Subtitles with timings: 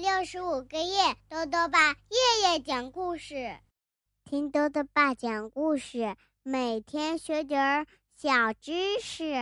[0.00, 3.54] 六十五个夜，豆豆爸夜夜讲故事，
[4.24, 9.34] 听豆豆爸讲故事，每天学点儿小知识。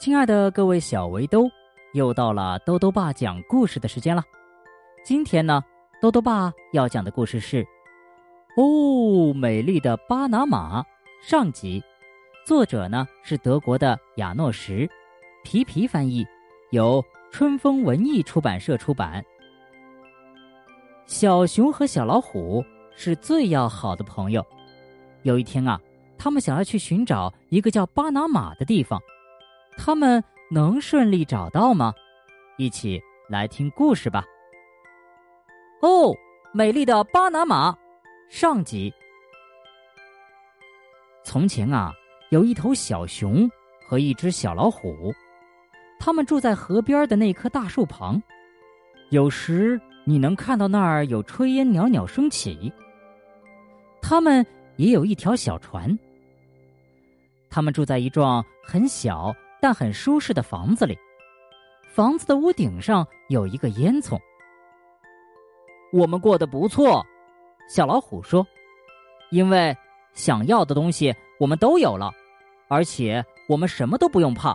[0.00, 1.48] 亲爱的各位小围兜，
[1.94, 4.24] 又到了豆豆爸讲故事的时间了。
[5.04, 5.62] 今天呢，
[6.02, 7.64] 豆豆爸要讲的故事是
[8.56, 10.82] 《哦，美丽的巴拿马》
[11.22, 11.80] 上集，
[12.44, 14.90] 作者呢是德国的亚诺什，
[15.44, 16.26] 皮皮翻译，
[16.72, 17.00] 由。
[17.30, 19.24] 春风文艺出版社出版。
[21.06, 22.64] 小熊和小老虎
[22.94, 24.44] 是最要好的朋友。
[25.22, 25.80] 有一天啊，
[26.18, 29.00] 他们想要去寻找一个叫巴拿马的地方，
[29.76, 31.92] 他们能顺利找到吗？
[32.56, 34.24] 一起来听故事吧。
[35.80, 36.14] 哦，
[36.52, 37.76] 美丽的巴拿马，
[38.28, 38.92] 上集。
[41.24, 41.92] 从前啊，
[42.30, 43.48] 有一头小熊
[43.86, 45.14] 和一只小老虎。
[45.98, 48.22] 他们住在河边的那棵大树旁，
[49.10, 52.72] 有时你能看到那儿有炊烟袅袅升起。
[54.00, 54.46] 他们
[54.76, 55.98] 也有一条小船。
[57.50, 60.96] 他们住在一幢很小但很舒适的房子里，
[61.94, 64.18] 房子的屋顶上有一个烟囱。
[65.92, 67.04] 我们过得不错，
[67.68, 68.46] 小老虎说，
[69.30, 69.76] 因为
[70.14, 72.12] 想要的东西我们都有了，
[72.68, 74.54] 而且我们什么都不用怕。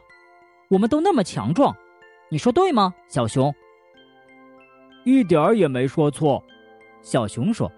[0.73, 1.75] 我们都那么强壮，
[2.29, 3.53] 你说对吗，小熊？
[5.05, 6.43] 一点儿也没说错，
[7.03, 7.71] 小熊说：“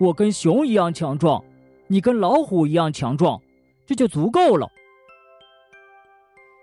[0.00, 1.40] 我跟熊一样强壮，
[1.86, 3.40] 你跟老虎一样强壮，
[3.86, 4.68] 这就足够了。”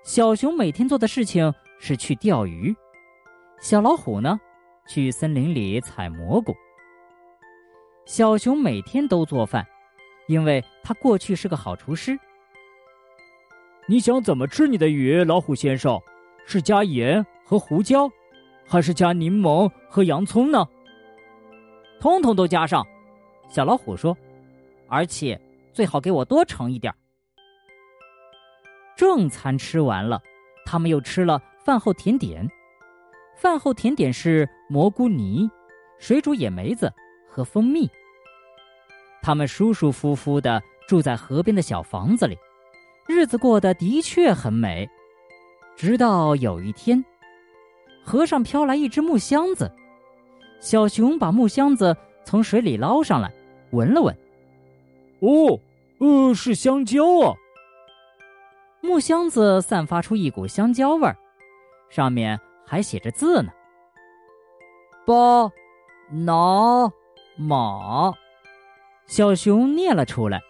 [0.03, 2.75] 小熊每天做的事情是去钓鱼，
[3.61, 4.37] 小老虎呢，
[4.89, 6.53] 去森林里采蘑菇。
[8.05, 9.65] 小熊每天都做饭，
[10.27, 12.19] 因为他过去是个好厨师。
[13.87, 16.01] 你想怎么吃你的鱼，老虎先生？
[16.47, 18.09] 是加盐和胡椒，
[18.67, 20.67] 还是加柠檬和洋葱呢？
[21.99, 22.85] 通通都加上。
[23.47, 24.17] 小老虎说
[24.89, 25.39] ：“而且
[25.71, 26.93] 最好给我多盛一点。”
[28.97, 30.19] 正餐吃完了，
[30.65, 32.47] 他们又吃了饭后甜点。
[33.37, 35.47] 饭后甜点是蘑菇泥、
[35.99, 36.91] 水煮野梅子
[37.29, 37.87] 和蜂蜜。
[39.21, 42.35] 他们舒舒服服的住在河边的小房子里。
[43.07, 44.89] 日子过得的确很美，
[45.75, 47.03] 直到有一天，
[48.03, 49.71] 河上飘来一只木箱子。
[50.59, 53.31] 小熊把木箱子从水里捞上来，
[53.71, 54.15] 闻了闻。
[55.19, 55.59] 哦，
[55.99, 57.35] 呃，是香蕉啊！
[58.81, 61.15] 木箱子散发出一股香蕉味儿，
[61.89, 63.51] 上面还写着字呢。
[65.05, 65.51] 巴
[66.09, 66.91] 拿
[67.37, 68.11] 马，
[69.05, 70.41] 小熊念了出来。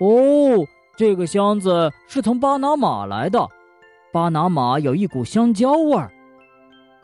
[0.00, 0.66] 哦。
[0.98, 3.48] 这个箱子是从巴拿马来的，
[4.12, 6.10] 巴拿马有一股香蕉味儿。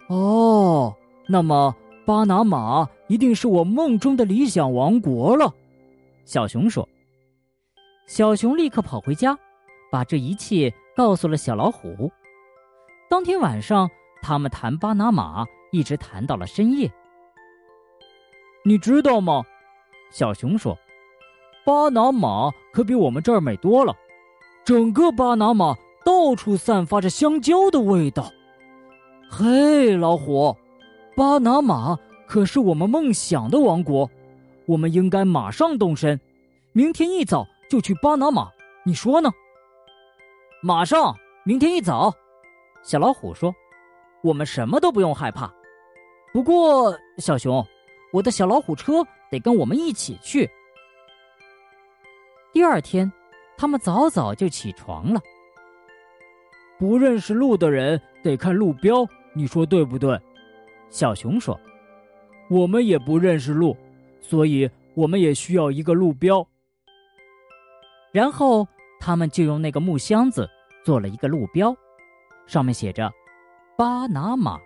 [0.09, 0.93] 哦，
[1.29, 1.73] 那么
[2.05, 5.55] 巴拿马一定是我梦中的理想王国了。
[6.25, 6.89] 小熊说。
[8.09, 9.39] 小熊立刻跑回家，
[9.93, 12.11] 把这一切告诉了小老虎。
[13.09, 13.89] 当天晚上，
[14.21, 16.91] 他们谈巴拿马，一直谈到了深夜。
[18.65, 19.45] 你知道吗？
[20.11, 20.77] 小熊说。
[21.65, 23.97] 巴拿马可比我们这儿美多了，
[24.65, 28.31] 整个巴拿马到处散发着香蕉的味道。
[29.31, 30.55] 嘿，老虎，
[31.17, 34.09] 巴拿马可是我们梦想的王国，
[34.67, 36.21] 我们应该马上动身，
[36.73, 38.51] 明天一早就去巴拿马，
[38.85, 39.33] 你说呢？
[40.63, 42.13] 马上，明天一早。
[42.83, 43.55] 小老虎说
[44.23, 45.51] ：“我们什么都不用害怕，
[46.31, 47.67] 不过小熊，
[48.13, 50.47] 我的小老虎车得跟我们一起去。”
[52.55, 53.13] 第二天，
[53.57, 55.21] 他们早早就起床了。
[56.79, 59.05] 不认识路的人得看路标，
[59.35, 60.17] 你说对不对？
[60.89, 61.61] 小熊说
[62.49, 63.77] ：“我们也不认识路，
[64.21, 66.47] 所以我们也需要一个路标。”
[68.15, 68.69] 然后
[69.01, 70.49] 他们就用那个木箱子
[70.85, 71.75] 做了一个路标，
[72.47, 73.13] 上面写着
[73.77, 74.61] “巴拿马”。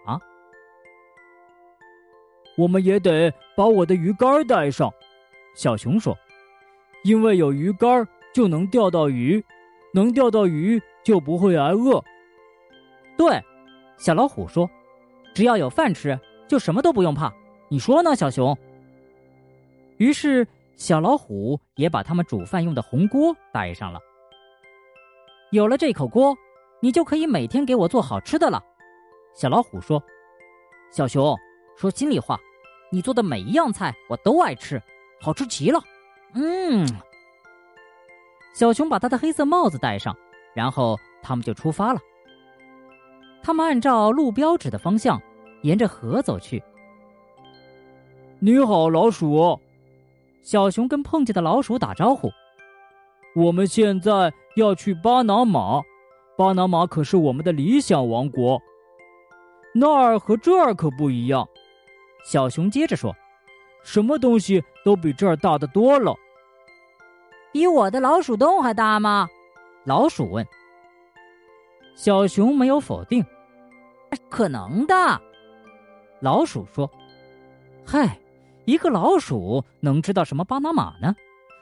[2.59, 4.93] 我们也得把我的鱼竿带上，
[5.55, 6.15] 小熊说。
[7.05, 9.43] 因为有鱼竿就能钓到鱼，
[9.93, 12.03] 能钓到鱼就不会挨饿。
[13.17, 13.43] 对，
[13.97, 14.69] 小老虎说
[15.35, 17.33] ：“只要有饭吃，就什么都不用怕。”
[17.71, 18.57] 你说呢，小熊？
[19.97, 20.47] 于是
[20.77, 24.01] 小老虎也把他们煮饭用的红锅带上了。
[25.51, 26.37] 有了这口锅，
[26.81, 28.63] 你就可以每天给我做好吃的了。
[29.35, 30.03] 小老虎说
[30.93, 31.37] ：“小熊，
[31.77, 32.39] 说心里话，
[32.93, 34.81] 你做的每一样菜我都爱吃，
[35.21, 35.81] 好吃极了。”
[36.35, 36.87] 嗯，
[38.55, 40.17] 小熊把他的黑色帽子戴上，
[40.55, 42.01] 然后他们就出发了。
[43.43, 45.21] 他们按照路标指的方向，
[45.63, 46.63] 沿着河走去。
[48.41, 49.59] 你好，老鼠。
[50.43, 52.31] 小熊跟碰见的老鼠打招呼。
[53.35, 55.83] 我们现在要去巴拿马，
[56.37, 58.61] 巴拿马可是我们的理想王国。
[59.75, 61.47] 那儿和这儿可不一样。
[62.25, 63.15] 小熊接着说
[63.91, 66.15] ：“什么东西都比这儿大得多了。”
[67.51, 69.27] 比我的老鼠洞还大吗？
[69.85, 70.47] 老鼠问。
[71.97, 73.25] 小熊没有否定。
[74.29, 74.95] 可能的，
[76.21, 76.91] 老鼠说
[77.85, 78.19] ：“嗨，
[78.67, 81.15] 一个老鼠能知道什么巴拿马呢？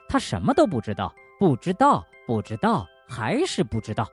[0.09, 4.05] 它什么都不知道，不知道，不知道，还是不知道。”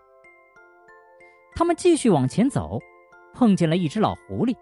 [1.57, 2.79] 他们继续往前走，
[3.35, 4.57] 碰见了一只老狐狸，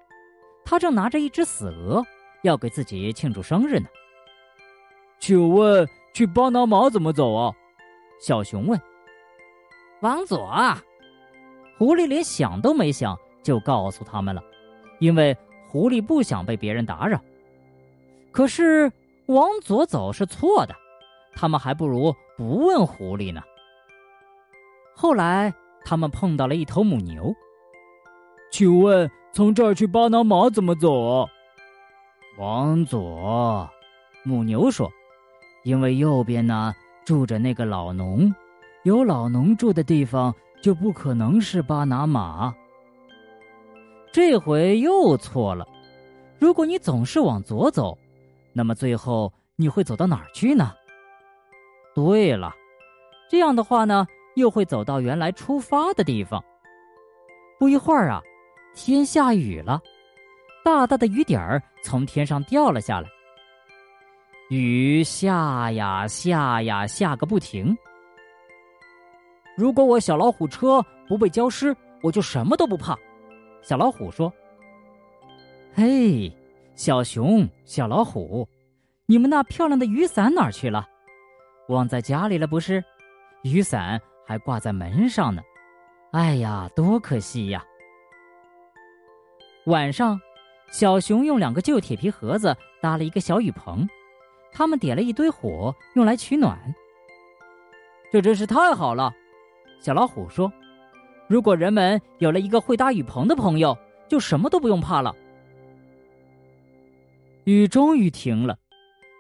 [0.65, 2.03] 它正拿着一只死鹅，
[2.43, 3.87] 要给自己庆祝生日呢。
[5.19, 7.53] 请问去巴拿马怎么走啊？
[8.21, 8.81] 小熊问。
[10.01, 10.49] 往左。
[11.79, 13.19] 狐狸连想都没想。
[13.43, 14.41] 就告诉他们了，
[15.01, 15.37] 因为
[15.67, 17.21] 狐狸不想被别人打扰。
[18.31, 18.89] 可是
[19.27, 20.77] 往左走是错的，
[21.35, 23.43] 他们还不如不问狐狸呢。
[24.95, 25.53] 后来
[25.85, 27.35] 他们碰到了一头母牛，
[28.53, 31.29] 请问从这儿去巴拿马怎么走啊？
[32.39, 33.69] 往左，
[34.25, 34.91] 母牛说，
[35.65, 36.75] 因为右边呢
[37.05, 38.35] 住着那个老农，
[38.85, 42.55] 有老农住的地方就不可能是巴拿马。
[44.13, 45.67] 这回又错了。
[46.39, 47.97] 如果你总是往左走，
[48.53, 50.73] 那么最后你会走到哪儿去呢？
[51.95, 52.55] 对了，
[53.31, 56.43] 这样的话呢，又会走到原来出发的地方。
[57.59, 58.21] 不一会儿啊，
[58.75, 59.81] 天下雨了，
[60.65, 63.09] 大大的雨点儿从天上掉了下来。
[64.51, 67.77] 雨下呀下呀下个不停。
[69.57, 72.97] 如果我小老虎车不被浇湿，我就什么都不怕。
[73.63, 74.33] 小老虎说
[75.75, 76.31] ：“嘿，
[76.75, 78.49] 小熊、小老虎，
[79.07, 80.89] 你们那漂亮的雨伞哪儿去了？
[81.69, 82.83] 忘在家里了不是？
[83.43, 85.43] 雨伞还挂在门上呢。
[86.13, 87.65] 哎呀，多可惜呀！”
[89.67, 90.21] 晚上，
[90.73, 93.87] 小熊用两个旧铁皮盒子搭了一个小雨棚，
[94.51, 96.59] 他们点了一堆火，用来取暖。
[98.11, 99.13] 这真是太好了，
[99.81, 100.51] 小老虎说。
[101.29, 103.77] 如果人们有了一个会搭雨棚的朋友，
[104.09, 105.15] 就什么都不用怕了。
[107.45, 108.59] 雨终于停了，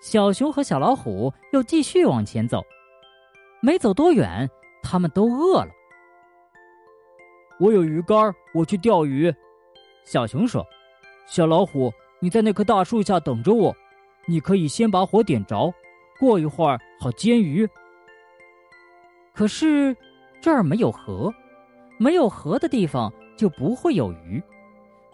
[0.02, 2.62] 小熊和小老虎又继续往前走。
[3.60, 4.48] 没走多远，
[4.82, 5.70] 他们都饿了。
[7.60, 9.32] 我有鱼竿，我去钓鱼。
[10.04, 10.66] 小熊说
[11.26, 13.74] ：“小老虎，你在那棵大树下等着我，
[14.26, 15.72] 你可以先把火点着，
[16.18, 17.68] 过一会儿好煎鱼。”
[19.34, 19.96] 可是
[20.40, 21.32] 这儿没有河。
[21.98, 24.42] 没有河的地方就不会有鱼，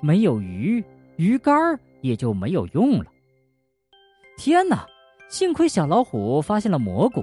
[0.00, 0.82] 没有鱼，
[1.16, 3.06] 鱼竿也就没有用了。
[4.38, 4.86] 天哪！
[5.28, 7.22] 幸亏小老虎发现了蘑菇，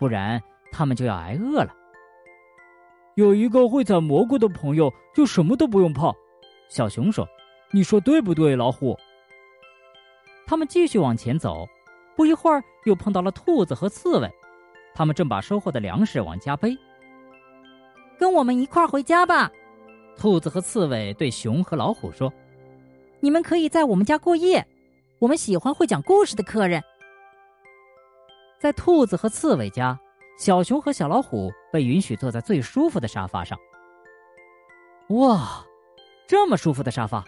[0.00, 0.42] 不然
[0.72, 1.72] 他们就要挨饿了。
[3.14, 6.12] 有一个会采蘑菇的朋友，就什么都不用怕。
[6.68, 7.24] 小熊说
[7.74, 8.96] ：“你说对不对，老虎？”
[10.46, 11.68] 他们继续往前走，
[12.14, 14.30] 不一会儿又碰到了兔子和刺猬，
[14.94, 16.78] 他们正把收获的粮食往家背。
[18.16, 19.50] 跟我们一块儿回家吧，
[20.16, 22.32] 兔子和刺猬对熊和老虎说
[23.18, 24.64] ：“你们可以在我们家过夜，
[25.18, 26.80] 我们喜欢会讲故事的客人。”
[28.60, 29.98] 在兔子和刺猬家，
[30.38, 33.58] 小熊和小老虎被允许坐在最舒服的沙发上。
[35.08, 35.66] 哇，
[36.28, 37.24] 这么舒服的沙发！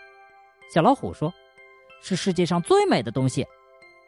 [0.69, 1.33] 小老虎说
[2.03, 3.47] ：“是世界上最美的东西。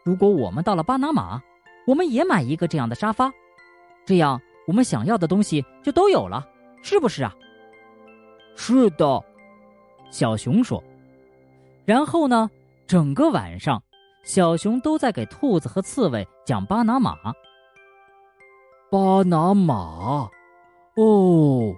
[0.05, 1.41] 如果我们到了巴拿马，
[1.87, 3.33] 我们也买一个这样的沙发，
[4.05, 6.47] 这样我们想要的东西就都有了。”
[6.83, 7.35] 是不是啊？
[8.55, 9.25] 是的，
[10.11, 10.83] 小熊说。
[11.85, 12.49] 然后呢，
[12.87, 13.83] 整个晚上，
[14.23, 17.17] 小熊都在给兔子和刺猬讲巴拿马。
[18.91, 20.31] 巴拿马，
[20.97, 21.75] 哦，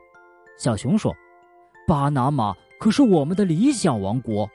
[0.58, 1.14] 小熊说，
[1.86, 4.48] 巴拿马可是我们的理想王国。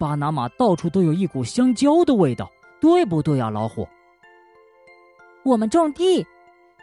[0.00, 3.86] 巴拿马到处都有一股香蕉的味道，对不对啊，老虎？
[5.44, 6.26] 我们种地，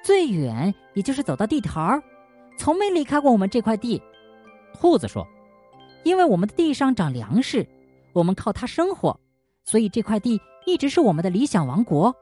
[0.03, 1.99] 最远也就是走到地头儿。
[2.59, 3.99] 从没离开过我们这块地，
[4.79, 5.27] 兔子说
[6.05, 7.67] ：“因为我们的地上长粮食，
[8.13, 9.19] 我们靠它生活，
[9.65, 12.15] 所以这块地一直是我们的理想王国。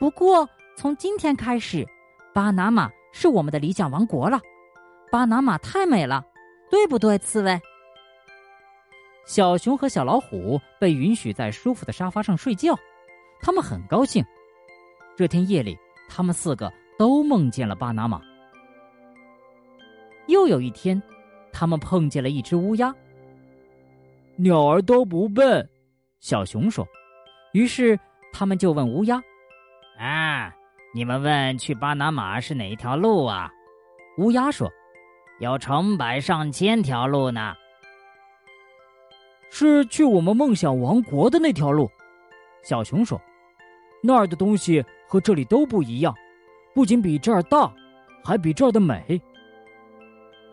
[0.00, 1.86] 不过从今天开始，
[2.34, 4.40] 巴拿马是我们的理想王国了。
[5.08, 6.24] 巴拿马太美了，
[6.68, 7.60] 对不对，刺猬？”
[9.26, 12.74] 小熊和小老虎被允许在舒服的沙发上睡觉，
[13.40, 14.24] 他们很高兴。
[15.16, 15.76] 这天夜里，
[16.08, 18.20] 他们四个都梦见了巴拿马。
[20.28, 21.02] 又有一天，
[21.52, 22.94] 他们碰见了一只乌鸦。
[24.36, 25.68] 鸟儿都不笨。”
[26.20, 26.86] 小熊说。
[27.52, 27.98] 于是
[28.32, 29.20] 他们就问乌鸦
[29.98, 30.52] ：“啊，
[30.94, 33.50] 你们问去巴拿马是哪一条路啊？”
[34.18, 34.70] 乌鸦说
[35.40, 37.54] ：“有成百上千条路呢。”
[39.58, 41.90] 是去我们梦想王国的那条路。
[42.62, 43.18] 小熊说
[44.04, 46.14] ：“那儿的东西和这里都不一样，
[46.74, 47.72] 不仅比这儿大，
[48.22, 49.18] 还比这儿的美。”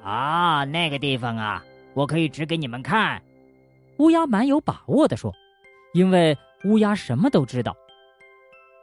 [0.02, 1.62] 啊，那个地方啊，
[1.94, 3.22] 我可以指给你们看。”
[4.00, 5.34] 乌鸦蛮有把握的说，
[5.94, 7.76] 因为乌鸦什么都知道。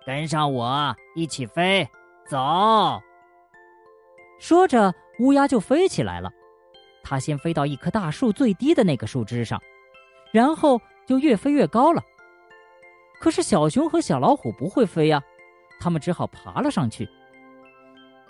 [0.04, 1.88] 跟上我，一起飞，
[2.28, 3.00] 走！
[4.38, 6.30] 说着，乌鸦就飞起来了。
[7.02, 9.58] 它先飞到一棵大树最低的那个树枝上，
[10.32, 12.02] 然后就越飞越高了。
[13.20, 15.22] 可是小熊和小老虎不会飞呀，
[15.78, 17.08] 他们只好爬了上去。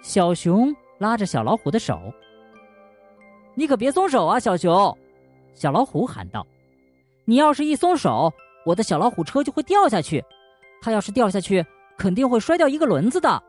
[0.02, 2.00] 小熊拉着小老虎的手。
[3.54, 4.97] 你可别松手啊，小熊！
[5.54, 6.47] 小老虎喊道
[7.26, 8.33] ：“你要是一松手，
[8.64, 10.25] 我的小老虎车就会掉下去。
[10.80, 11.64] 它要是掉下去，
[11.99, 13.42] 肯定会摔掉一个轮子的。”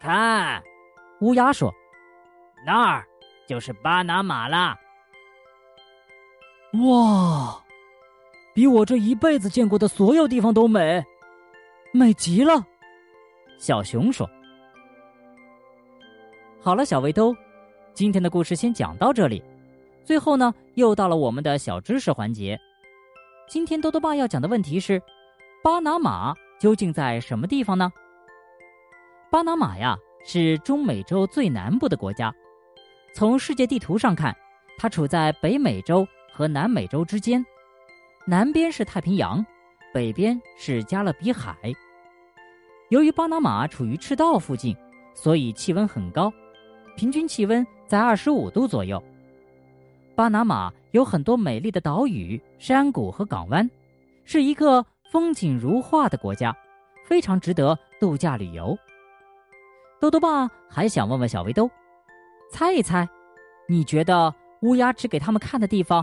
[0.00, 0.60] 看，
[1.20, 1.72] 乌鸦说
[2.66, 3.06] ：“那儿
[3.46, 4.76] 就是巴拿马啦！”
[6.80, 7.62] 哇，
[8.54, 11.04] 比我这一辈子见过的所有地方都美，
[11.92, 12.66] 美极了。
[13.58, 14.28] 小熊说
[16.62, 17.36] ：“好了，小围兜。”
[17.92, 19.42] 今天的故事先讲到这里，
[20.02, 22.58] 最后呢，又到了我们的小知识环节。
[23.46, 25.00] 今天多多爸要讲的问题是：
[25.62, 27.92] 巴拿马究竟在什么地方呢？
[29.30, 32.34] 巴拿马呀，是中美洲最南部的国家。
[33.14, 34.34] 从世界地图上看，
[34.78, 37.44] 它处在北美洲和南美洲之间，
[38.26, 39.44] 南边是太平洋，
[39.92, 41.54] 北边是加勒比海。
[42.88, 44.76] 由于巴拿马处于赤道附近，
[45.14, 46.32] 所以气温很高，
[46.96, 47.66] 平均气温。
[47.86, 49.02] 在二十五度左右，
[50.14, 53.70] 巴拿马有很多美丽的岛屿、山谷和港湾，
[54.24, 56.56] 是一个风景如画的国家，
[57.06, 58.74] 非常值得度假旅游。
[60.00, 61.70] 豆豆爸还想问问小围兜，
[62.50, 63.06] 猜一猜，
[63.68, 66.02] 你觉得乌鸦指给他们看的地方